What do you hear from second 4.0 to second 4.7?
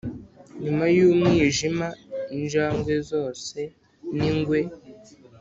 ni ingwe